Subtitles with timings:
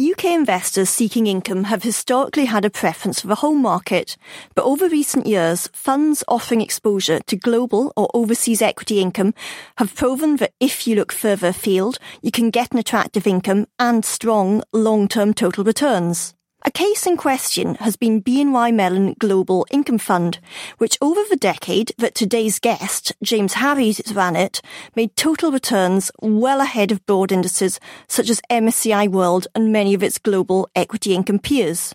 [0.00, 4.16] UK investors seeking income have historically had a preference for the home market,
[4.54, 9.34] but over recent years, funds offering exposure to global or overseas equity income
[9.76, 14.04] have proven that if you look further afield, you can get an attractive income and
[14.04, 16.32] strong long-term total returns.
[16.64, 20.40] A case in question has been BNY Mellon Global Income Fund,
[20.78, 24.60] which over the decade that today's guest, James Harries, ran it,
[24.96, 30.02] made total returns well ahead of broad indices such as MSCI World and many of
[30.02, 31.94] its global equity income peers.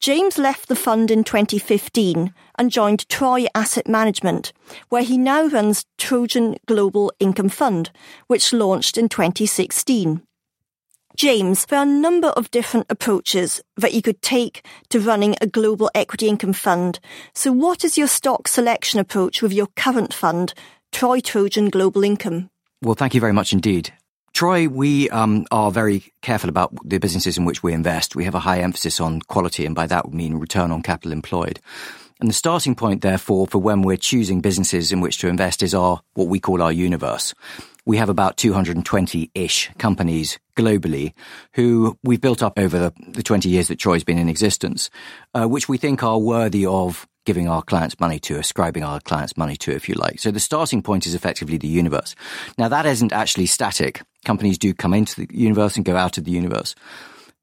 [0.00, 4.52] James left the fund in 2015 and joined Troy Asset Management,
[4.88, 7.92] where he now runs Trojan Global Income Fund,
[8.26, 10.20] which launched in 2016.
[11.16, 15.46] James, there are a number of different approaches that you could take to running a
[15.46, 16.98] global equity income fund.
[17.34, 20.54] So what is your stock selection approach with your current fund,
[20.90, 22.50] Troy Trojan Global Income?
[22.82, 23.92] Well, thank you very much indeed.
[24.32, 28.16] Troy, we um, are very careful about the businesses in which we invest.
[28.16, 31.12] We have a high emphasis on quality, and by that we mean return on capital
[31.12, 31.60] employed.
[32.18, 35.74] And the starting point, therefore, for when we're choosing businesses in which to invest is
[35.74, 37.34] our what we call our universe
[37.86, 41.12] we have about 220-ish companies globally
[41.54, 44.90] who we've built up over the, the 20 years that Troy's been in existence,
[45.34, 49.36] uh, which we think are worthy of giving our clients money to, ascribing our clients
[49.36, 50.20] money to, if you like.
[50.20, 52.14] So the starting point is effectively the universe.
[52.58, 54.02] Now that isn't actually static.
[54.24, 56.74] Companies do come into the universe and go out of the universe.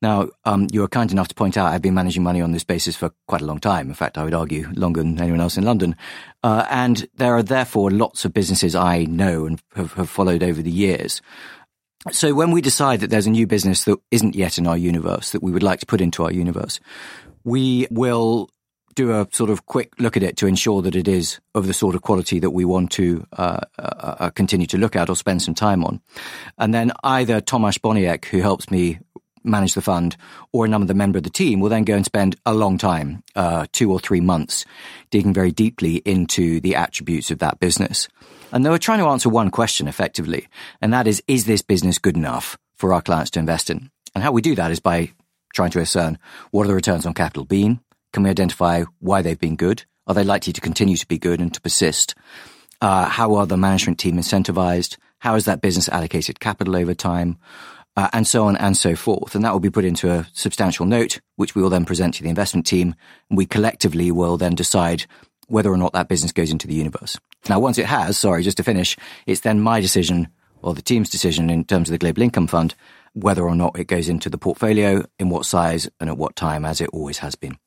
[0.01, 2.63] Now, um, you were kind enough to point out I've been managing money on this
[2.63, 3.87] basis for quite a long time.
[3.87, 5.95] In fact, I would argue longer than anyone else in London.
[6.43, 10.61] Uh, and there are therefore lots of businesses I know and have, have followed over
[10.61, 11.21] the years.
[12.09, 15.31] So when we decide that there's a new business that isn't yet in our universe
[15.31, 16.79] that we would like to put into our universe,
[17.43, 18.49] we will
[18.95, 21.73] do a sort of quick look at it to ensure that it is of the
[21.73, 25.15] sort of quality that we want to uh, uh, uh continue to look at or
[25.15, 26.01] spend some time on.
[26.57, 28.99] And then either Tomasz Boniek, who helps me
[29.43, 30.17] manage the fund
[30.51, 33.65] or another member of the team will then go and spend a long time, uh,
[33.71, 34.65] two or three months,
[35.09, 38.07] digging very deeply into the attributes of that business.
[38.51, 40.47] And they were trying to answer one question effectively,
[40.81, 43.89] and that is, is this business good enough for our clients to invest in?
[44.13, 45.11] And how we do that is by
[45.53, 46.17] trying to discern
[46.51, 47.79] what are the returns on capital been?
[48.13, 49.85] Can we identify why they've been good?
[50.07, 52.15] Are they likely to continue to be good and to persist?
[52.81, 54.97] Uh, how are the management team incentivized?
[55.19, 57.37] How is that business allocated capital over time?
[57.97, 59.35] Uh, and so on and so forth.
[59.35, 62.23] And that will be put into a substantial note, which we will then present to
[62.23, 62.95] the investment team.
[63.29, 65.05] And we collectively will then decide
[65.47, 67.19] whether or not that business goes into the universe.
[67.49, 70.29] Now, once it has, sorry, just to finish, it's then my decision
[70.61, 72.75] or the team's decision in terms of the Global Income Fund
[73.13, 76.65] whether or not it goes into the portfolio, in what size, and at what time,
[76.65, 77.57] as it always has been.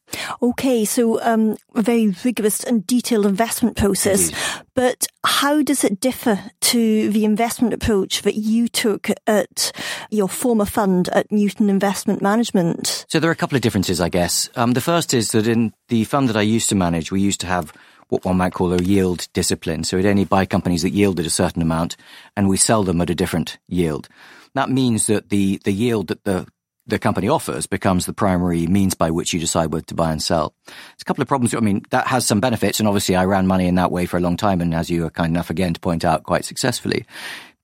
[0.41, 4.28] Okay, so um, a very rigorous and detailed investment process.
[4.28, 4.38] Indeed.
[4.75, 9.72] But how does it differ to the investment approach that you took at
[10.10, 13.06] your former fund at Newton Investment Management?
[13.09, 14.49] So there are a couple of differences, I guess.
[14.56, 17.41] Um, the first is that in the fund that I used to manage, we used
[17.41, 17.72] to have
[18.09, 19.84] what one might call a yield discipline.
[19.84, 21.97] So we'd only buy companies that yielded a certain amount,
[22.37, 24.09] and we sell them at a different yield
[24.54, 26.47] that means that the, the yield that the,
[26.87, 30.22] the company offers becomes the primary means by which you decide whether to buy and
[30.22, 30.54] sell.
[30.66, 31.54] There's a couple of problems.
[31.54, 34.16] I mean, that has some benefits, and obviously I ran money in that way for
[34.16, 37.06] a long time, and as you are kind enough again to point out, quite successfully.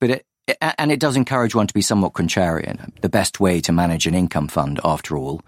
[0.00, 0.26] But it,
[0.60, 2.98] and it does encourage one to be somewhat contrarian.
[3.02, 5.42] The best way to manage an income fund, after all,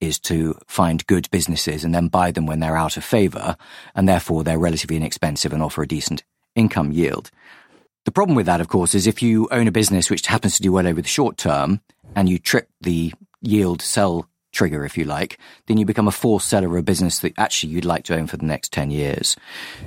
[0.00, 3.56] is to find good businesses and then buy them when they're out of favor,
[3.94, 7.30] and therefore they're relatively inexpensive and offer a decent income yield.
[8.04, 10.62] The problem with that, of course, is if you own a business which happens to
[10.62, 11.80] do well over the short term
[12.16, 16.48] and you trip the yield sell trigger, if you like, then you become a forced
[16.48, 19.36] seller of a business that actually you'd like to own for the next 10 years.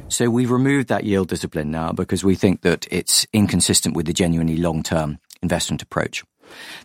[0.08, 4.14] So we've removed that yield discipline now because we think that it's inconsistent with the
[4.14, 6.24] genuinely long term investment approach.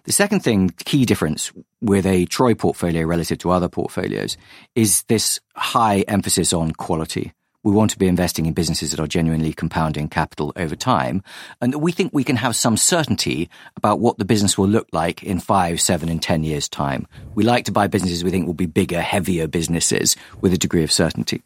[0.04, 4.36] The second thing, key difference with a Troy portfolio relative to other portfolios
[4.74, 7.32] is this high emphasis on quality
[7.66, 11.20] we want to be investing in businesses that are genuinely compounding capital over time,
[11.60, 14.86] and that we think we can have some certainty about what the business will look
[14.92, 17.08] like in five, seven, and ten years' time.
[17.34, 20.84] We like to buy businesses we think will be bigger, heavier businesses with a degree
[20.84, 21.42] of certainty.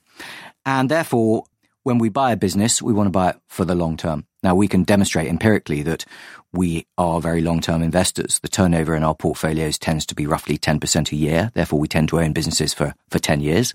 [0.66, 1.44] And therefore,
[1.84, 4.26] when we buy a business, we want to buy it for the long term.
[4.42, 6.04] Now, we can demonstrate empirically that
[6.52, 8.38] we are very long-term investors.
[8.40, 11.50] The turnover in our portfolios tends to be roughly 10% a year.
[11.54, 13.74] Therefore, we tend to own businesses for, for 10 years.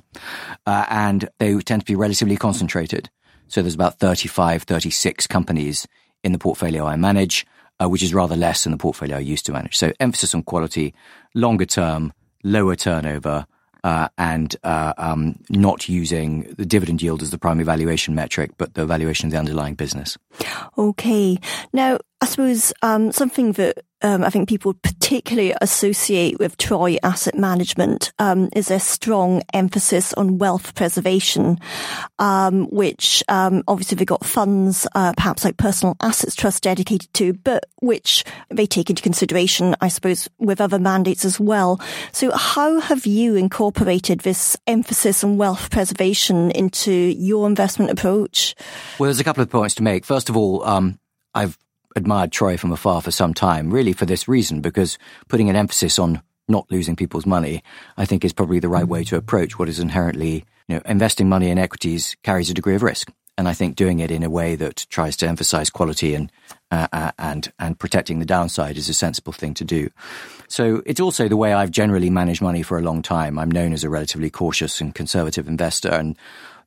[0.66, 3.10] Uh, and they tend to be relatively concentrated.
[3.48, 5.88] So there's about 35, 36 companies
[6.24, 7.46] in the portfolio I manage,
[7.80, 9.78] uh, which is rather less than the portfolio I used to manage.
[9.78, 10.94] So emphasis on quality,
[11.36, 12.12] longer term,
[12.44, 13.46] lower turnover,
[13.86, 18.74] uh, and uh, um, not using the dividend yield as the primary valuation metric, but
[18.74, 20.18] the valuation of the underlying business.
[20.76, 21.38] Okay.
[21.72, 27.36] Now, I suppose um, something that um, I think people particularly associate with Troy Asset
[27.36, 31.58] Management um, is a strong emphasis on wealth preservation,
[32.20, 37.34] um, which um, obviously they've got funds, uh, perhaps like personal assets trust dedicated to,
[37.34, 41.82] but which they take into consideration, I suppose, with other mandates as well.
[42.12, 48.54] So how have you incorporated this emphasis on wealth preservation into your investment approach?
[49.00, 50.06] Well, there's a couple of points to make.
[50.06, 51.00] First of all, um,
[51.34, 51.58] I've
[51.96, 54.98] admired Troy from afar for some time, really for this reason, because
[55.28, 57.64] putting an emphasis on not losing people's money,
[57.98, 61.30] I think is probably the right way to approach what is inherently, you know, investing
[61.30, 63.12] money in equities carries a degree of risk.
[63.38, 66.32] And I think doing it in a way that tries to emphasize quality and,
[66.72, 69.90] uh, uh and, and protecting the downside is a sensible thing to do.
[70.48, 73.38] So it's also the way I've generally managed money for a long time.
[73.38, 76.16] I'm known as a relatively cautious and conservative investor and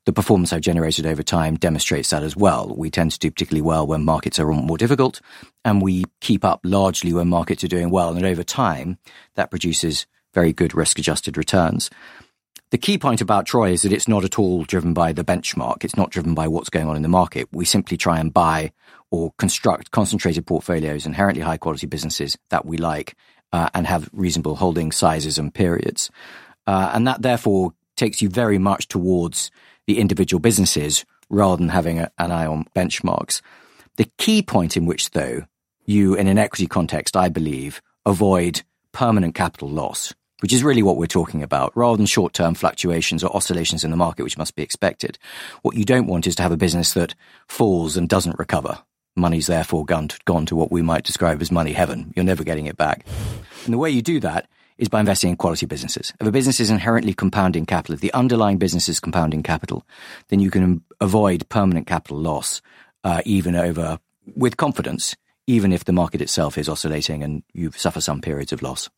[0.08, 2.74] the performance I've generated over time demonstrates that as well.
[2.74, 5.20] We tend to do particularly well when markets are more difficult,
[5.66, 8.16] and we keep up largely when markets are doing well.
[8.16, 8.96] And over time,
[9.34, 11.90] that produces very good risk adjusted returns.
[12.70, 15.84] The key point about Troy is that it's not at all driven by the benchmark.
[15.84, 17.46] It's not driven by what's going on in the market.
[17.52, 18.72] We simply try and buy
[19.10, 23.14] or construct concentrated portfolios, inherently high quality businesses that we like
[23.52, 26.10] uh, and have reasonable holding sizes and periods.
[26.66, 29.50] Uh, and that therefore takes you very much towards
[29.88, 33.40] the individual businesses rather than having a, an eye on benchmarks.
[33.96, 35.46] The key point in which, though,
[35.86, 38.62] you, in an equity context, I believe, avoid
[38.92, 43.24] permanent capital loss, which is really what we're talking about, rather than short term fluctuations
[43.24, 45.18] or oscillations in the market, which must be expected.
[45.62, 47.14] What you don't want is to have a business that
[47.48, 48.78] falls and doesn't recover.
[49.16, 52.12] Money's therefore gone to, gone to what we might describe as money heaven.
[52.14, 53.06] You're never getting it back.
[53.64, 56.12] And the way you do that is by investing in quality businesses.
[56.20, 59.84] If a business is inherently compounding capital, if the underlying business is compounding capital,
[60.28, 62.62] then you can avoid permanent capital loss,
[63.04, 63.98] uh, even over
[64.36, 65.16] with confidence,
[65.46, 68.88] even if the market itself is oscillating and you suffer some periods of loss.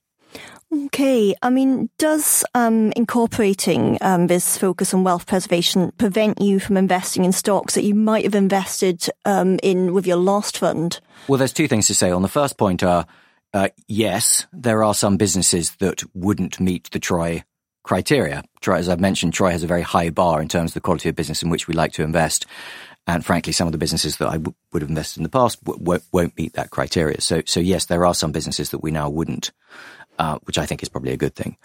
[0.73, 6.77] Okay, I mean, does um, incorporating um, this focus on wealth preservation prevent you from
[6.77, 11.01] investing in stocks that you might have invested um, in with your last fund?
[11.27, 12.13] Well, there's two things to say.
[12.13, 13.05] On the first point, uh,
[13.53, 17.43] uh, yes, there are some businesses that wouldn't meet the Troy
[17.83, 18.43] criteria.
[18.61, 21.09] Troy, as I've mentioned, Troy has a very high bar in terms of the quality
[21.09, 22.47] of business in which we like to invest.
[23.07, 25.63] And frankly, some of the businesses that I w- would have invested in the past
[25.65, 27.21] w- won't meet that criteria.
[27.21, 29.51] So, so yes, there are some businesses that we now wouldn't,
[30.19, 31.57] uh, which I think is probably a good thing.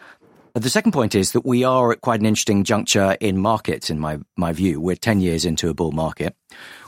[0.54, 3.90] But the second point is that we are at quite an interesting juncture in markets,
[3.90, 4.80] in my, my view.
[4.80, 6.34] We're 10 years into a bull market.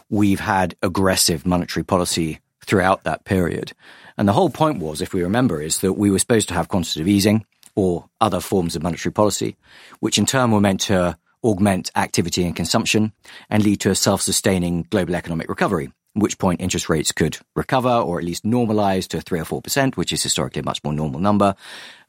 [0.10, 3.74] We've had aggressive monetary policy throughout that period.
[4.18, 6.70] And the whole point was, if we remember, is that we were supposed to have
[6.70, 9.56] quantitative easing or other forms of monetary policy,
[10.00, 13.14] which in turn were meant to augment activity and consumption
[13.50, 17.90] and lead to a self-sustaining global economic recovery, at which point interest rates could recover
[17.90, 21.20] or at least normalize to 3 or 4%, which is historically a much more normal
[21.20, 21.56] number.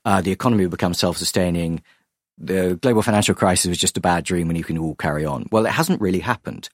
[0.04, 1.82] Uh, the economy would become self-sustaining.
[2.38, 5.46] The global financial crisis was just a bad dream and you can all carry on.
[5.52, 6.70] Well, it hasn't really happened.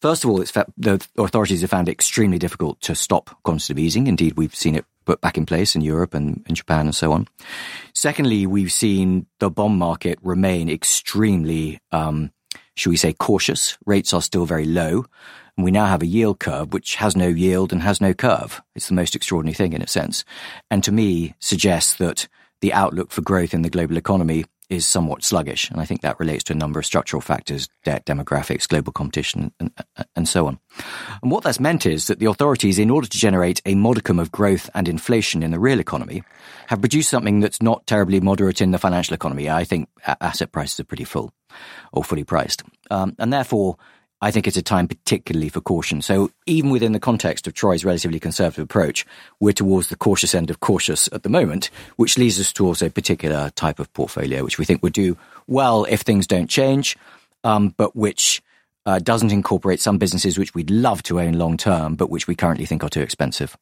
[0.00, 4.06] First of all, it's the authorities have found it extremely difficult to stop quantitative easing.
[4.06, 7.12] Indeed, we've seen it put back in place in Europe and in Japan and so
[7.12, 7.26] on.
[7.94, 12.30] Secondly, we've seen the bond market remain extremely, um,
[12.76, 13.76] should we say, cautious.
[13.86, 15.06] Rates are still very low.
[15.56, 18.62] And we now have a yield curve which has no yield and has no curve.
[18.76, 20.24] It's the most extraordinary thing in a sense.
[20.70, 22.28] And to me, suggests that
[22.60, 25.70] the outlook for growth in the global economy is somewhat sluggish.
[25.70, 29.52] And I think that relates to a number of structural factors, debt, demographics, global competition,
[29.58, 29.72] and,
[30.14, 30.58] and so on.
[31.22, 34.30] And what that's meant is that the authorities, in order to generate a modicum of
[34.30, 36.22] growth and inflation in the real economy,
[36.66, 39.48] have produced something that's not terribly moderate in the financial economy.
[39.48, 39.88] I think
[40.20, 41.32] asset prices are pretty full
[41.92, 42.62] or fully priced.
[42.90, 43.76] Um, and therefore,
[44.20, 46.02] I think it's a time particularly for caution.
[46.02, 49.06] So even within the context of Troy's relatively conservative approach,
[49.38, 52.90] we're towards the cautious end of cautious at the moment, which leads us towards a
[52.90, 56.96] particular type of portfolio, which we think would do well if things don't change,
[57.44, 58.42] um, but which
[58.86, 62.34] uh, doesn't incorporate some businesses which we'd love to own long term, but which we
[62.34, 63.56] currently think are too expensive.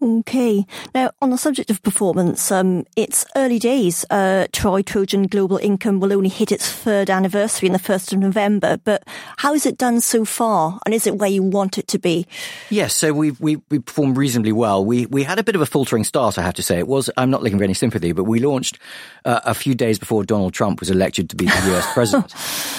[0.00, 0.64] Okay.
[0.94, 4.04] Now, on the subject of performance, um, it's early days.
[4.10, 8.20] Uh, Troy Trojan Global Income will only hit its third anniversary in the 1st of
[8.20, 9.02] November, but
[9.38, 10.78] how has it done so far?
[10.86, 12.26] And is it where you want it to be?
[12.70, 14.84] Yes, so we've, we, we performed reasonably well.
[14.84, 16.78] We, we had a bit of a faltering start, I have to say.
[16.78, 18.78] It was, I'm not looking for any sympathy, but we launched
[19.24, 22.34] uh, a few days before Donald Trump was elected to be the US president.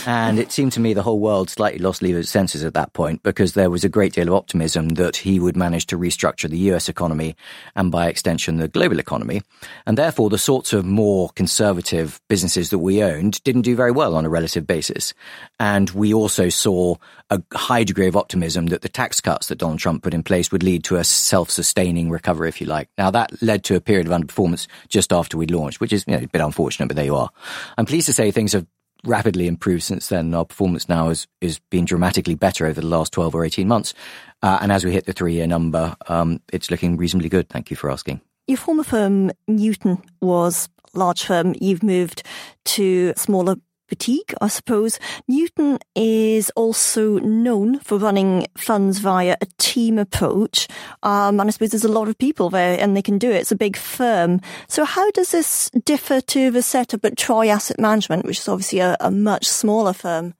[0.08, 2.94] and it seemed to me the whole world slightly lost leave its senses at that
[2.94, 6.50] point because there was a great deal of optimism that he would manage to restructure
[6.50, 7.36] the US economy
[7.76, 9.42] and by extension the global economy.
[9.86, 14.16] And therefore the sorts of more conservative businesses that we owned didn't do very well
[14.16, 15.14] on a relative basis.
[15.60, 16.96] And we also saw
[17.30, 20.52] a high degree of optimism that the tax cuts that Donald Trump put in place
[20.52, 22.90] would lead to a self-sustaining recovery, if you like.
[22.98, 26.18] Now that led to a period of underperformance just after we launched, which is you
[26.18, 27.30] know, a bit unfortunate, but there you are.
[27.78, 28.66] I'm pleased to say things have
[29.04, 30.34] rapidly improved since then.
[30.34, 33.94] Our performance now has, is been dramatically better over the last 12 or 18 months.
[34.42, 37.50] Uh, and as we hit the three year number, um, it's looking reasonably good.
[37.50, 38.22] Thank you for asking.
[38.48, 41.56] Your former firm, Newton, was large firm.
[41.62, 42.24] You've moved
[42.66, 43.58] to smaller
[43.90, 45.00] boutique, I suppose.
[45.28, 50.68] Newton is also known for running funds via a team approach.
[51.04, 53.42] Um, and I suppose there's a lot of people there and they can do it.
[53.42, 54.42] It's a big firm.
[54.68, 58.80] So how does this differ to the setup at Troy Asset Management, which is obviously
[58.80, 60.36] a, a much smaller firm?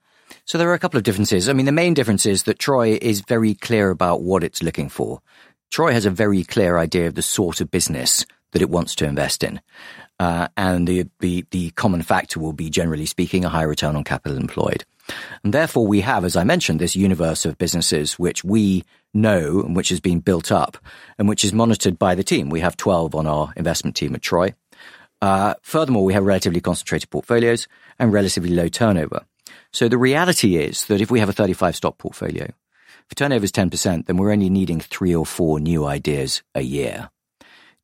[0.46, 1.50] So there are a couple of differences.
[1.50, 4.90] I mean, the main difference is that Troy is very clear about what it's looking
[4.90, 5.22] for.
[5.70, 9.06] Troy has a very clear idea of the sort of business that it wants to
[9.06, 9.62] invest in.
[10.20, 14.04] Uh, and the, the, the common factor will be, generally speaking, a high return on
[14.04, 14.84] capital employed.
[15.44, 18.84] And therefore, we have, as I mentioned, this universe of businesses which we
[19.14, 20.78] know and which has been built up
[21.18, 22.50] and which is monitored by the team.
[22.50, 24.54] We have 12 on our investment team at Troy.
[25.22, 29.26] Uh, furthermore, we have relatively concentrated portfolios and relatively low turnover.
[29.72, 32.46] So the reality is that if we have a 35 stock portfolio,
[33.10, 37.10] if turnover is 10%, then we're only needing three or four new ideas a year.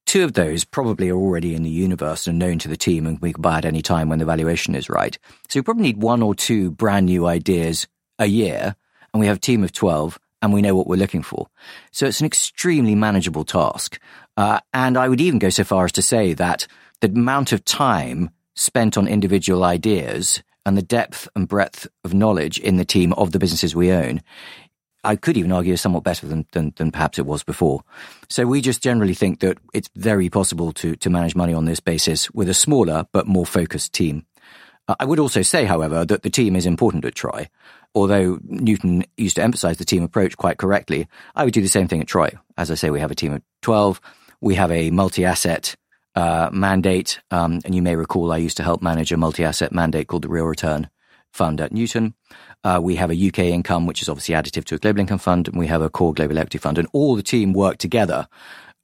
[0.05, 3.19] Two of those probably are already in the universe and known to the team and
[3.19, 5.17] we can buy at any time when the valuation is right.
[5.50, 7.88] So we probably need one or two brand new ideas
[8.19, 8.75] a year
[9.13, 11.47] and we have a team of 12 and we know what we're looking for.
[11.91, 14.00] So it's an extremely manageable task.
[14.38, 16.67] Uh, and I would even go so far as to say that
[17.01, 22.59] the amount of time spent on individual ideas and the depth and breadth of knowledge
[22.59, 24.21] in the team of the businesses we own
[25.05, 27.83] I could even argue is somewhat better than, than, than perhaps it was before.
[28.29, 31.79] So we just generally think that it's very possible to to manage money on this
[31.79, 34.25] basis with a smaller but more focused team.
[34.88, 37.50] Uh, I would also say, however, that the team is important at Troy.
[37.93, 41.88] Although Newton used to emphasize the team approach quite correctly, I would do the same
[41.88, 42.29] thing at Troy.
[42.57, 44.01] As I say, we have a team of 12.
[44.41, 45.75] We have a multi-asset
[46.15, 47.19] uh, mandate.
[47.31, 50.29] Um, and you may recall I used to help manage a multi-asset mandate called the
[50.29, 50.89] Real Return
[51.31, 52.13] Fund at Newton.
[52.65, 55.48] Uh, we have a UK income, which is obviously additive to a global income fund,
[55.48, 58.27] and we have a core global equity fund, and all the team work together.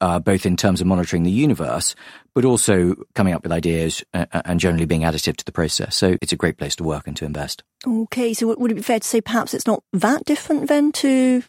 [0.00, 1.94] Uh, both in terms of monitoring the universe,
[2.34, 5.94] but also coming up with ideas uh, uh, and generally being additive to the process.
[5.94, 7.62] So it's a great place to work and to invest.
[7.86, 11.44] Okay, so would it be fair to say perhaps it's not that different then to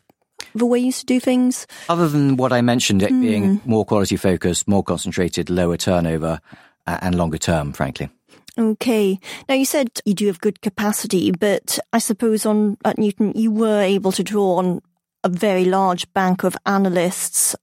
[0.53, 1.65] the way you used to do things?
[1.89, 3.21] Other than what I mentioned, it mm.
[3.21, 6.39] being more quality focused, more concentrated, lower turnover,
[6.85, 8.09] uh, and longer term, frankly.
[8.57, 9.19] Okay.
[9.49, 13.51] Now you said you do have good capacity, but I suppose on at Newton you
[13.51, 14.81] were able to draw on
[15.23, 17.55] a very large bank of analysts.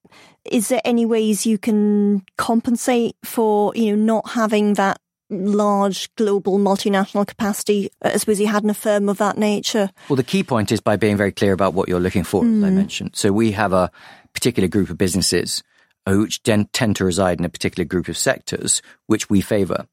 [0.44, 6.58] Is there any ways you can compensate for, you know, not having that large global
[6.58, 9.90] multinational capacity I suppose you had in a firm of that nature?
[10.08, 12.58] Well, the key point is by being very clear about what you're looking for, mm.
[12.58, 12.76] as I hmm.
[12.76, 13.10] mentioned.
[13.14, 13.92] So we have a
[14.32, 15.62] particular group of businesses
[16.06, 19.86] uh, which tend to reside in a particular group of sectors which we favor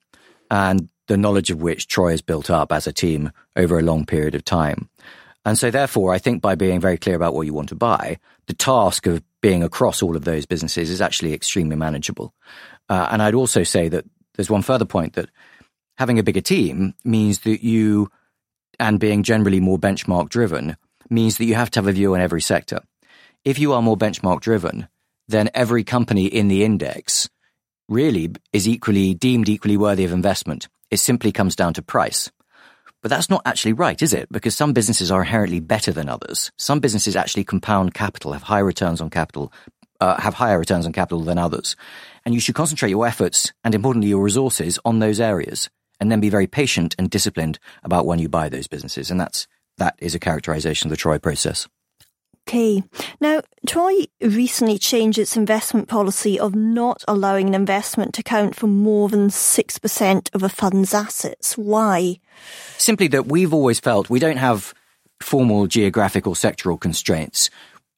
[0.49, 4.05] and the knowledge of which Troy has built up as a team over a long
[4.05, 4.89] period of time.
[5.45, 8.19] And so therefore, I think by being very clear about what you want to buy,
[8.47, 12.33] the task of being across all of those businesses is actually extremely manageable.
[12.89, 15.29] Uh, and I'd also say that there's one further point that
[15.97, 18.11] having a bigger team means that you,
[18.79, 20.75] and being generally more benchmark driven,
[21.09, 22.81] means that you have to have a view on every sector.
[23.45, 24.89] If you are more benchmark driven,
[25.29, 27.29] then every company in the index
[27.89, 30.67] really is equally deemed equally worthy of investment.
[30.91, 32.31] It simply comes down to price.
[33.01, 34.31] But that's not actually right, is it?
[34.31, 36.51] Because some businesses are inherently better than others.
[36.57, 39.53] Some businesses actually compound capital, have high returns on capital,
[40.01, 41.75] uh, have higher returns on capital than others.
[42.25, 46.19] And you should concentrate your efforts and importantly your resources on those areas and then
[46.19, 49.09] be very patient and disciplined about when you buy those businesses.
[49.11, 51.67] And that's, that is a characterization of the Troy process.
[52.47, 52.81] Okay.
[53.19, 58.67] Now, Troy recently changed its investment policy of not allowing an investment to count for
[58.67, 61.57] more than 6% of a fund's assets.
[61.57, 62.21] Why?
[62.77, 64.73] Simply that we've always felt we don't have
[65.21, 67.49] formal geographic or sectoral constraints.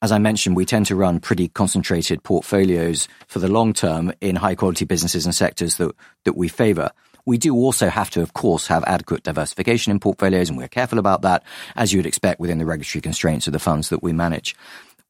[0.01, 4.37] As I mentioned, we tend to run pretty concentrated portfolios for the long term in
[4.37, 5.91] high quality businesses and sectors that,
[6.25, 6.89] that we favor.
[7.29, 10.98] We do also have to, of course, have adequate diversification in portfolios, and we're careful
[10.98, 11.43] about that,
[11.75, 14.55] as you would expect within the regulatory constraints of the funds that we manage.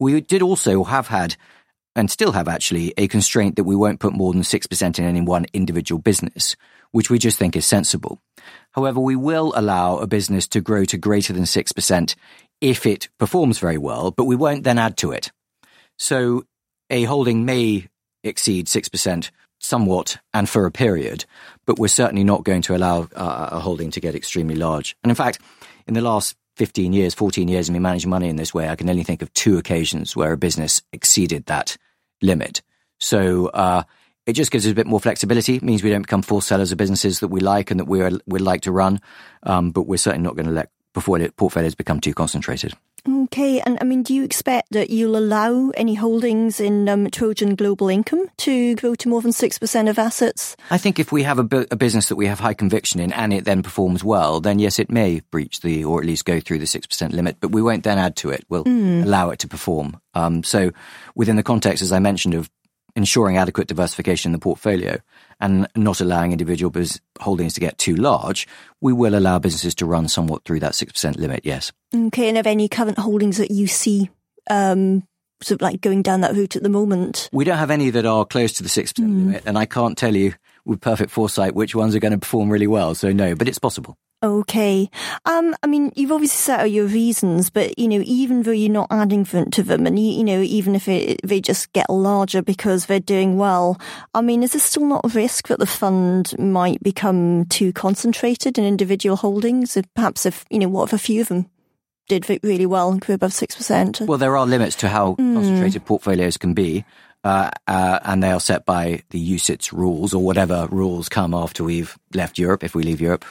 [0.01, 1.37] We did also have had
[1.95, 5.21] and still have actually a constraint that we won't put more than 6% in any
[5.21, 6.57] one individual business,
[6.91, 8.19] which we just think is sensible.
[8.73, 12.15] However, we will allow a business to grow to greater than 6%
[12.59, 15.31] if it performs very well, but we won't then add to it.
[15.97, 16.43] So
[16.89, 17.87] a holding may
[18.25, 21.25] exceed 6% somewhat and for a period,
[21.65, 24.95] but we're certainly not going to allow uh, a holding to get extremely large.
[25.03, 25.39] And in fact,
[25.87, 28.75] in the last 15 years, 14 years of me managing money in this way, I
[28.75, 31.77] can only think of two occasions where a business exceeded that
[32.21, 32.61] limit.
[32.99, 33.83] So, uh,
[34.25, 35.55] it just gives us a bit more flexibility.
[35.55, 38.11] It means we don't become full sellers of businesses that we like and that we're,
[38.27, 39.01] we'd like to run.
[39.41, 42.73] Um, but we're certainly not going to let portfolios become too concentrated.
[43.07, 47.55] Okay, and I mean, do you expect that you'll allow any holdings in um, Trojan
[47.55, 50.55] Global Income to grow to more than 6% of assets?
[50.69, 53.13] I think if we have a, bu- a, business that we have high conviction in
[53.13, 56.39] and it then performs well, then yes, it may breach the, or at least go
[56.39, 58.45] through the 6% limit, but we won't then add to it.
[58.49, 59.03] We'll mm.
[59.03, 59.99] allow it to perform.
[60.13, 60.71] Um, so
[61.15, 62.49] within the context, as I mentioned, of
[62.95, 64.97] ensuring adequate diversification in the portfolio
[65.39, 66.71] and not allowing individual
[67.19, 68.47] holdings to get too large,
[68.81, 71.71] we will allow businesses to run somewhat through that 6% limit, yes.
[71.95, 74.09] Okay, and of any current holdings that you see
[74.49, 75.03] um,
[75.41, 77.29] sort of like going down that route at the moment?
[77.31, 79.25] We don't have any that are close to the 6% mm.
[79.25, 80.33] limit, and I can't tell you
[80.69, 83.59] with perfect foresight which ones are going to perform really well, so no, but it's
[83.59, 83.97] possible.
[84.21, 84.89] Okay.
[85.25, 88.69] Um, I mean, you've obviously set out your reasons, but, you know, even though you're
[88.69, 92.85] not adding to them and, you, know, even if it, they just get larger because
[92.85, 93.79] they're doing well,
[94.13, 98.57] I mean, is there still not a risk that the fund might become too concentrated
[98.57, 99.77] in individual holdings?
[99.95, 101.49] Perhaps if, you know, what if a few of them
[102.09, 104.05] did really well and grew above 6%?
[104.05, 105.33] Well, there are limits to how mm.
[105.33, 106.83] concentrated portfolios can be.
[107.23, 111.65] Uh, uh, and they are set by the UCITS rules or whatever rules come after
[111.65, 112.63] we've left Europe.
[112.63, 113.25] If we leave Europe,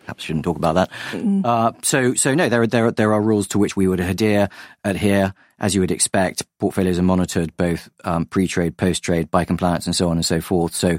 [0.00, 0.90] perhaps shouldn't talk about that.
[1.12, 1.44] Mm.
[1.44, 4.48] Uh, so, so no, there, there, there are rules to which we would adhere,
[4.82, 6.42] adhere, as you would expect.
[6.58, 10.74] Portfolios are monitored both um, pre-trade, post-trade, by compliance, and so on and so forth.
[10.74, 10.98] So,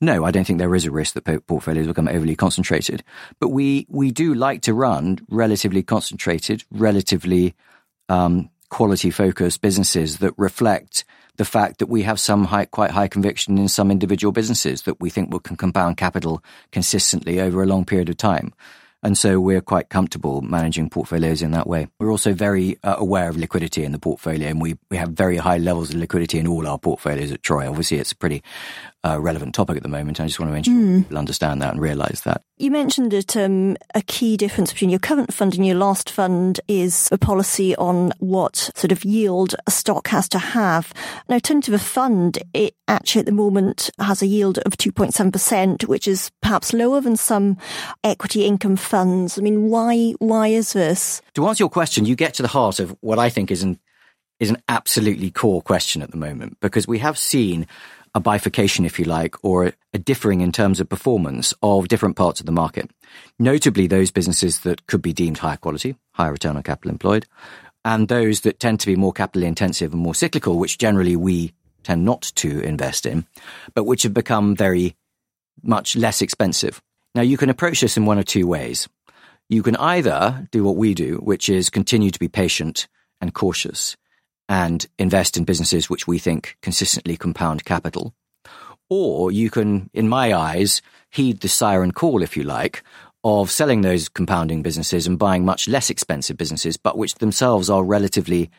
[0.00, 3.02] no, I don't think there is a risk that portfolios become overly concentrated.
[3.40, 7.54] But we we do like to run relatively concentrated, relatively
[8.08, 11.04] um, quality focused businesses that reflect
[11.36, 14.98] the fact that we have some high, quite high conviction in some individual businesses that
[14.98, 18.54] we think will can compound capital consistently over a long period of time.
[19.02, 21.88] And so we're quite comfortable managing portfolios in that way.
[21.98, 25.36] We're also very uh, aware of liquidity in the portfolio and we, we have very
[25.36, 27.68] high levels of liquidity in all our portfolios at Troy.
[27.68, 28.42] Obviously, it's a pretty
[29.04, 30.20] uh, relevant topic at the moment.
[30.20, 31.02] I just want to ensure mm.
[31.02, 32.42] people understand that and realize that.
[32.58, 36.60] You mentioned that um, a key difference between your current fund and your last fund
[36.68, 40.92] is a policy on what sort of yield a stock has to have.
[41.28, 45.86] Now, turning to the fund, it actually at the moment has a yield of 2.7%,
[45.86, 47.56] which is perhaps lower than some
[48.04, 49.36] equity income funds.
[49.36, 51.20] I mean, why, why is this?
[51.34, 53.80] To answer your question, you get to the heart of what I think is an,
[54.38, 57.66] is an absolutely core question at the moment, because we have seen
[58.14, 62.40] a bifurcation, if you like, or a differing in terms of performance of different parts
[62.40, 62.90] of the market.
[63.38, 67.26] Notably, those businesses that could be deemed higher quality, higher return on capital employed,
[67.84, 71.52] and those that tend to be more capital intensive and more cyclical, which generally we
[71.82, 73.26] tend not to invest in,
[73.74, 74.94] but which have become very
[75.62, 76.80] much less expensive.
[77.14, 78.88] Now, you can approach this in one of two ways.
[79.48, 82.88] You can either do what we do, which is continue to be patient
[83.20, 83.96] and cautious
[84.48, 88.14] and invest in businesses which we think consistently compound capital.
[88.88, 92.82] Or you can, in my eyes, heed the siren call, if you like,
[93.24, 97.84] of selling those compounding businesses and buying much less expensive businesses, but which themselves are
[97.84, 98.50] relatively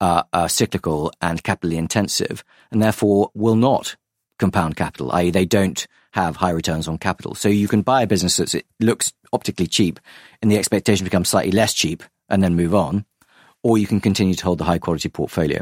[0.00, 3.96] uh, uh, cyclical and capitally intensive, and therefore will not
[4.38, 7.34] compound capital, i.e., they don't have high returns on capital.
[7.34, 10.00] So you can buy a business that looks optically cheap,
[10.40, 13.04] and the expectation becomes slightly less cheap, and then move on
[13.66, 15.60] or you can continue to hold the high quality portfolio.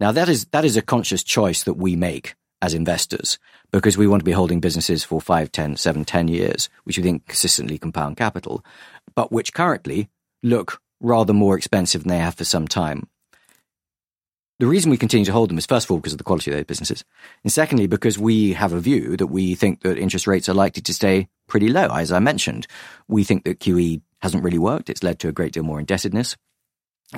[0.00, 3.38] Now that is, that is a conscious choice that we make as investors
[3.72, 7.02] because we want to be holding businesses for 5, 10, 7, 10 years, which we
[7.02, 8.64] think consistently compound capital,
[9.14, 10.08] but which currently
[10.42, 13.06] look rather more expensive than they have for some time.
[14.58, 16.50] The reason we continue to hold them is first of all because of the quality
[16.50, 17.04] of those businesses.
[17.44, 20.80] And secondly, because we have a view that we think that interest rates are likely
[20.80, 21.88] to stay pretty low.
[21.88, 22.66] As I mentioned,
[23.08, 24.88] we think that QE hasn't really worked.
[24.88, 26.34] It's led to a great deal more indebtedness.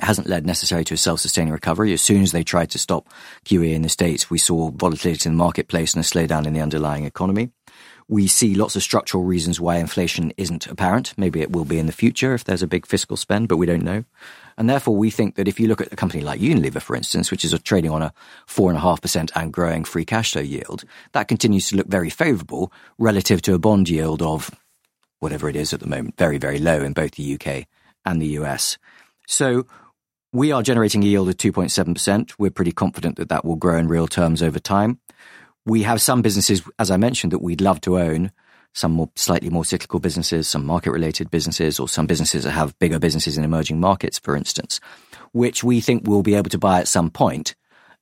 [0.01, 1.93] Hasn't led necessarily to a self-sustaining recovery.
[1.93, 3.07] As soon as they tried to stop
[3.45, 6.61] QE in the States, we saw volatility in the marketplace and a slowdown in the
[6.61, 7.51] underlying economy.
[8.07, 11.13] We see lots of structural reasons why inflation isn't apparent.
[11.17, 13.65] Maybe it will be in the future if there's a big fiscal spend, but we
[13.65, 14.03] don't know.
[14.57, 17.31] And therefore, we think that if you look at a company like Unilever, for instance,
[17.31, 18.13] which is trading on a
[18.45, 21.87] four and a half percent and growing free cash flow yield, that continues to look
[21.87, 24.51] very favorable relative to a bond yield of
[25.19, 27.65] whatever it is at the moment, very, very low in both the UK
[28.05, 28.77] and the US.
[29.27, 29.65] So
[30.35, 32.33] we are generating a yield of 2.7%.
[32.37, 34.99] We're pretty confident that that will grow in real terms over time.
[35.65, 38.31] We have some businesses, as I mentioned, that we'd love to own,
[38.73, 42.77] some more, slightly more cyclical businesses, some market related businesses, or some businesses that have
[42.79, 44.81] bigger businesses in emerging markets, for instance,
[45.31, 47.55] which we think we'll be able to buy at some point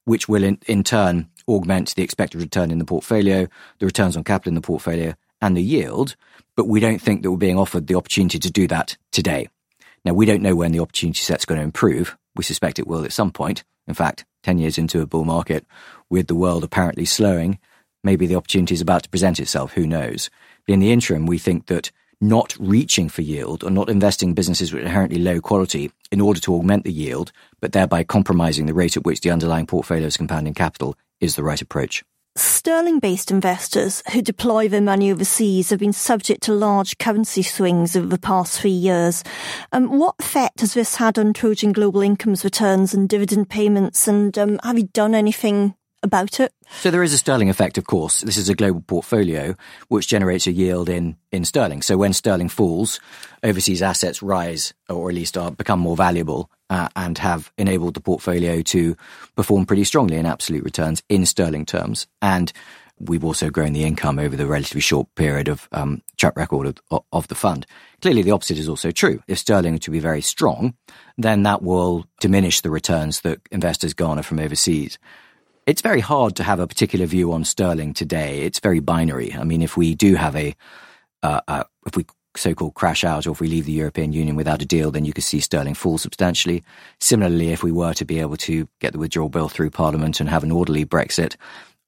[0.06, 3.48] which will in, in turn augment the expected return in the portfolio,
[3.80, 6.16] the returns on capital in the portfolio, and the yield.
[6.56, 9.48] But we don't think that we're being offered the opportunity to do that today.
[10.06, 12.18] Now, we don't know when the opportunity set's going to improve.
[12.36, 13.64] We suspect it will at some point.
[13.88, 15.66] In fact, 10 years into a bull market,
[16.10, 17.60] with the world apparently slowing,
[18.04, 19.74] maybe the opportunity is about to present itself.
[19.74, 20.30] Who knows?
[20.66, 24.36] But in the interim, we think that not reaching for yield or not investing in
[24.36, 28.74] businesses with inherently low quality in order to augment the yield, but thereby compromising the
[28.74, 32.04] rate at which the underlying portfolio is compounding capital is the right approach.
[32.36, 37.96] Sterling based investors who deploy their money overseas have been subject to large currency swings
[37.96, 39.24] over the past three years.
[39.72, 44.08] Um, what effect has this had on Trojan Global Income's returns and dividend payments?
[44.08, 46.54] And um, have you done anything about it?
[46.70, 48.22] So there is a sterling effect, of course.
[48.22, 49.56] This is a global portfolio
[49.88, 51.82] which generates a yield in, in sterling.
[51.82, 53.00] So when sterling falls,
[53.44, 58.02] overseas assets rise or at least are become more valuable uh, and have enabled the
[58.02, 58.96] portfolio to
[59.36, 62.08] perform pretty strongly in absolute returns in sterling terms.
[62.22, 62.52] And
[63.00, 67.04] we've also grown the income over the relatively short period of um, track record of,
[67.12, 67.66] of, the fund.
[68.02, 69.22] Clearly, the opposite is also true.
[69.28, 70.76] If sterling to be very strong,
[71.18, 74.98] then that will diminish the returns that investors garner from overseas.
[75.66, 78.42] It's very hard to have a particular view on sterling today.
[78.42, 79.34] It's very binary.
[79.34, 80.56] I mean, if we do have a,
[81.22, 84.62] uh, uh, if we so-called crash out or if we leave the European Union without
[84.62, 86.64] a deal, then you could see sterling fall substantially.
[87.00, 90.30] Similarly, if we were to be able to get the withdrawal bill through Parliament and
[90.30, 91.38] have an orderly Brexit,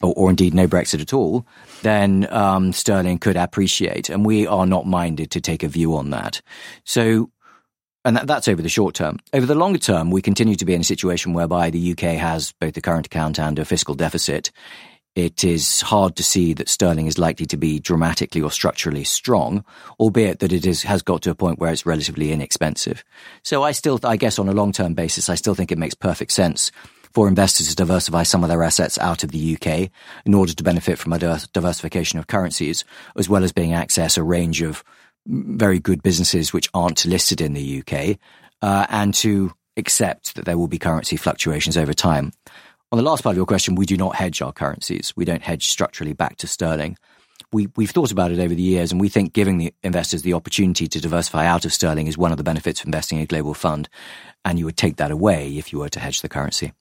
[0.02, 1.46] or, or indeed no Brexit at all,
[1.82, 6.12] then um, sterling could appreciate, and we are not minded to take a view on
[6.12, 6.42] that.
[6.84, 7.30] So
[8.06, 9.20] and that, that's over the short term.
[9.34, 12.54] Over the longer term, we continue to be in a situation whereby the UK has
[12.54, 14.52] both the current account and a fiscal deficit.
[15.16, 19.64] It is hard to see that sterling is likely to be dramatically or structurally strong,
[20.00, 23.04] albeit that it is, has got to a point where it's relatively inexpensive.
[23.42, 25.96] So I still, I guess on a long term basis, I still think it makes
[25.96, 26.72] perfect sense
[27.14, 29.90] for investors to diversify some of their assets out of the UK
[30.26, 32.84] in order to benefit from a diversification of currencies,
[33.16, 34.84] as well as being access a range of
[35.26, 38.18] very good businesses which aren't listed in the UK,
[38.62, 42.32] uh, and to accept that there will be currency fluctuations over time.
[42.92, 45.14] On the last part of your question, we do not hedge our currencies.
[45.16, 46.98] We don't hedge structurally back to sterling.
[47.52, 50.34] We, we've thought about it over the years, and we think giving the investors the
[50.34, 53.28] opportunity to diversify out of sterling is one of the benefits of investing in a
[53.28, 53.90] global fund,
[54.44, 56.74] and you would take that away if you were to hedge the currency.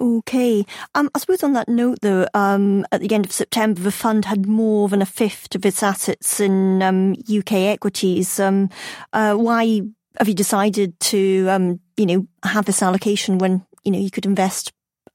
[0.00, 0.64] Okay.
[0.94, 4.24] Um, I suppose on that note, though, um, at the end of September, the fund
[4.24, 8.38] had more than a fifth of its assets in um, UK equities.
[8.38, 8.70] Um,
[9.12, 9.82] uh, why
[10.18, 14.26] have you decided to, um, you know, have this allocation when you know you could
[14.26, 14.72] invest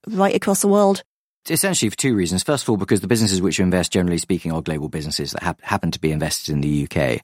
[0.08, 1.04] right across the world?
[1.50, 2.42] Essentially, for two reasons.
[2.42, 5.44] First of all, because the businesses which you invest, generally speaking, are global businesses that
[5.44, 7.22] ha- happen to be invested in the UK,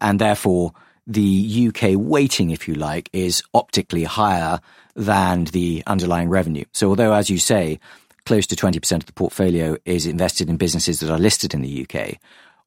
[0.00, 0.72] and therefore
[1.06, 4.60] the UK weighting, if you like, is optically higher
[4.94, 6.64] than the underlying revenue.
[6.72, 7.80] So although, as you say,
[8.26, 11.86] close to 20% of the portfolio is invested in businesses that are listed in the
[11.86, 12.18] UK,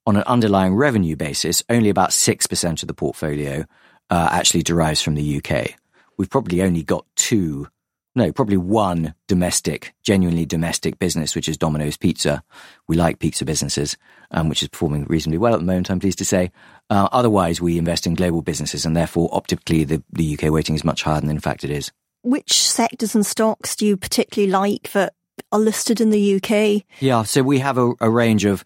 [0.06, 3.64] on an underlying revenue basis, only about 6% of the portfolio
[4.10, 5.74] uh, actually derives from the UK.
[6.16, 7.68] We've probably only got two
[8.16, 12.42] no, probably one domestic, genuinely domestic business, which is Domino's Pizza.
[12.88, 13.98] We like pizza businesses,
[14.30, 16.50] um, which is performing reasonably well at the moment, I'm pleased to say.
[16.88, 20.82] Uh, otherwise, we invest in global businesses, and therefore, optically, the, the UK weighting is
[20.82, 21.92] much higher than in fact it is.
[22.22, 25.12] Which sectors and stocks do you particularly like that
[25.52, 26.84] are listed in the UK?
[27.00, 28.64] Yeah, so we have a, a range of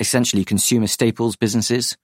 [0.00, 1.98] essentially consumer staples businesses,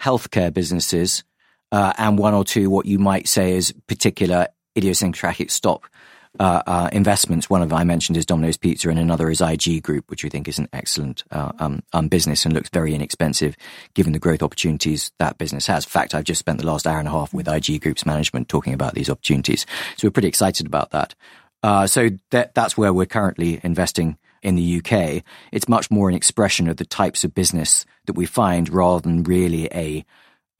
[0.00, 1.24] healthcare businesses,
[1.72, 5.90] uh, and one or two what you might say is particular idiosyncratic stock
[6.40, 7.48] uh, uh, investments.
[7.48, 10.30] One of them I mentioned is Domino's Pizza, and another is IG Group, which we
[10.30, 13.56] think is an excellent uh, um, um, business and looks very inexpensive
[13.94, 15.84] given the growth opportunities that business has.
[15.84, 18.48] In fact, I've just spent the last hour and a half with IG Group's management
[18.48, 19.66] talking about these opportunities,
[19.96, 21.14] so we're pretty excited about that.
[21.62, 25.24] Uh, so that, that's where we're currently investing in the UK.
[25.50, 29.22] It's much more an expression of the types of business that we find rather than
[29.22, 30.04] really a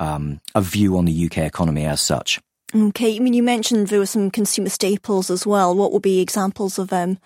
[0.00, 2.40] um, a view on the UK economy as such.
[2.74, 5.76] Okay, I mean, you mentioned there were some consumer staples as well.
[5.76, 7.18] What would be examples of them?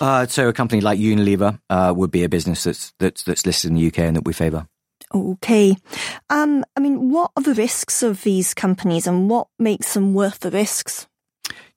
[0.00, 3.70] Uh, so, a company like Unilever uh, would be a business that's, that's that's listed
[3.70, 4.66] in the UK and that we favour.
[5.14, 5.76] Okay,
[6.28, 10.40] um, I mean, what are the risks of these companies, and what makes them worth
[10.40, 11.06] the risks?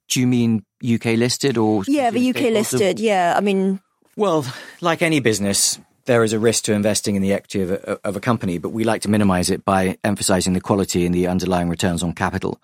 [0.07, 1.83] Do you mean UK listed or?
[1.87, 2.99] Yeah, the UK listed.
[2.99, 3.79] Yeah, I mean.
[4.15, 4.43] Well,
[4.81, 8.15] like any business, there is a risk to investing in the equity of a, of
[8.15, 11.69] a company, but we like to minimise it by emphasising the quality and the underlying
[11.69, 12.59] returns on capital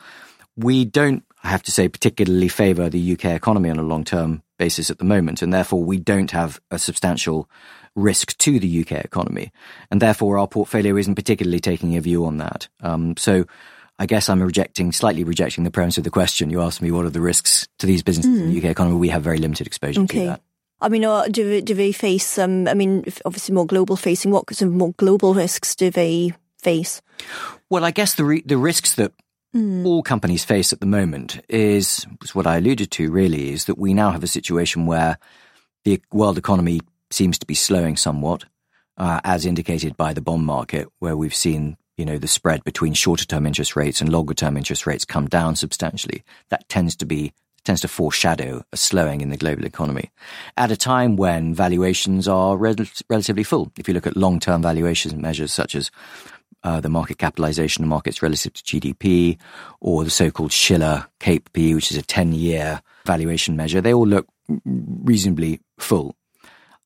[0.58, 4.44] we don't, I have to say, particularly favour the UK economy on a long term
[4.58, 7.50] basis at the moment, and therefore we don't have a substantial
[7.96, 9.52] risk to the UK economy,
[9.92, 12.68] and therefore our portfolio isn't particularly taking a view on that.
[12.82, 13.46] Um, so.
[13.98, 16.50] I guess I'm rejecting, slightly rejecting the premise of the question.
[16.50, 18.44] You asked me what are the risks to these businesses mm.
[18.44, 18.98] in the UK economy.
[18.98, 20.20] We have very limited exposure okay.
[20.20, 20.42] to that.
[20.82, 24.54] I mean, uh, do, do they face, um, I mean, obviously more global facing, what
[24.54, 27.02] sort of more global risks do they face?
[27.70, 29.14] Well, I guess the, re- the risks that
[29.56, 29.86] mm.
[29.86, 33.78] all companies face at the moment is, is what I alluded to really, is that
[33.78, 35.18] we now have a situation where
[35.84, 38.46] the world economy seems to be slowing somewhat,
[38.98, 42.94] uh, as indicated by the bond market, where we've seen you know the spread between
[42.94, 46.24] shorter term interest rates and longer term interest rates come down substantially.
[46.50, 50.12] That tends to be tends to foreshadow a slowing in the global economy
[50.56, 52.76] at a time when valuations are rel-
[53.10, 53.72] relatively full.
[53.78, 55.90] If you look at long term valuation measures such as
[56.66, 59.38] uh, the market capitalization of markets relative to GDP,
[59.80, 64.28] or the so-called Shiller CAPE, which is a 10-year valuation measure, they all look
[64.66, 66.16] reasonably full.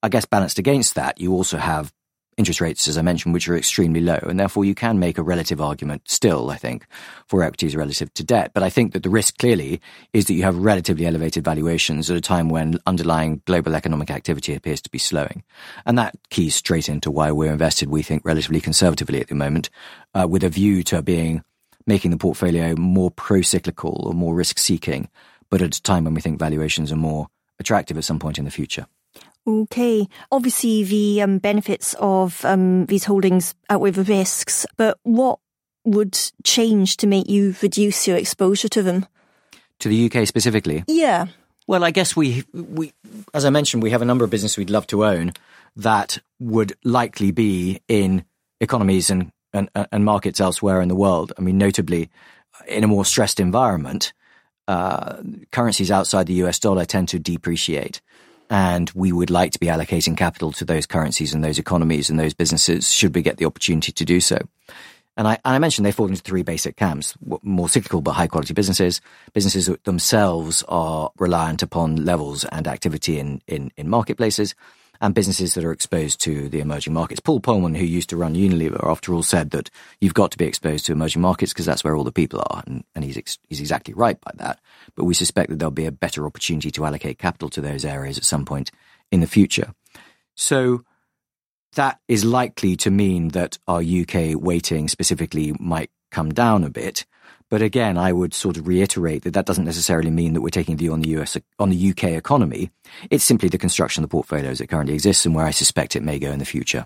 [0.04, 1.94] I guess balanced against that, you also have
[2.40, 4.18] interest rates, as I mentioned, which are extremely low.
[4.24, 6.88] And therefore, you can make a relative argument still, I think,
[7.28, 8.52] for equities relative to debt.
[8.54, 9.82] But I think that the risk clearly
[10.14, 14.56] is that you have relatively elevated valuations at a time when underlying global economic activity
[14.56, 15.44] appears to be slowing.
[15.86, 19.70] And that keys straight into why we're invested, we think, relatively conservatively at the moment,
[20.14, 21.44] uh, with a view to being
[21.86, 25.10] making the portfolio more pro cyclical or more risk seeking,
[25.50, 27.28] but at a time when we think valuations are more
[27.60, 28.86] attractive at some point in the future.
[29.50, 30.08] Okay.
[30.32, 35.40] Obviously, the um, benefits of um, these holdings outweigh the risks, but what
[35.86, 39.08] would change to make you reduce your exposure to them?
[39.80, 40.84] To the UK specifically?
[40.88, 41.28] Yeah.
[41.66, 42.94] Well, I guess we, we,
[43.34, 45.32] as I mentioned, we have a number of businesses we'd love to own
[45.76, 48.26] that would likely be in
[48.60, 51.34] economies and, and, and markets elsewhere in the world.
[51.38, 52.10] I mean, notably,
[52.68, 54.14] in a more stressed environment,
[54.68, 58.02] uh, currencies outside the US dollar tend to depreciate
[58.50, 62.20] and we would like to be allocating capital to those currencies and those economies and
[62.20, 64.40] those businesses should we get the opportunity to do so.
[65.18, 68.28] And I, and I mentioned they fall into three basic camps, more cyclical but high
[68.28, 69.02] quality businesses,
[69.34, 74.56] businesses that themselves are reliant upon levels and activity in, in, in marketplaces,
[75.02, 77.20] and businesses that are exposed to the emerging markets.
[77.20, 79.70] Paul Polman, who used to run Unilever, after all, said that
[80.02, 82.64] you've got to be exposed to emerging markets because that's where all the people are.
[82.68, 84.60] And, and he's, ex- he's exactly right by that.
[84.96, 88.18] But we suspect that there'll be a better opportunity to allocate capital to those areas
[88.18, 88.72] at some point
[89.12, 89.74] in the future.
[90.36, 90.84] So
[91.76, 97.06] that is likely to mean that our UK weighting specifically might come down a bit.
[97.50, 100.76] But again, I would sort of reiterate that that doesn't necessarily mean that we're taking
[100.76, 102.72] a view on the US, on the UK economy.
[103.10, 106.04] It's simply the construction of the portfolios that currently exists and where I suspect it
[106.04, 106.86] may go in the future.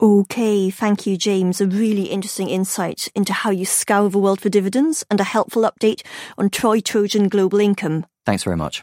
[0.00, 1.60] Okay, thank you, James.
[1.60, 5.62] A really interesting insight into how you scour the world for dividends and a helpful
[5.62, 6.02] update
[6.36, 8.06] on Troy Trojan Global Income.
[8.26, 8.82] Thanks very much.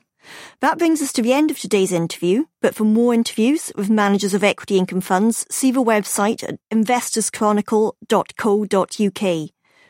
[0.61, 4.33] That brings us to the end of today's interview, but for more interviews with managers
[4.33, 9.49] of equity income funds, see the website at investorschronicle.co.uk.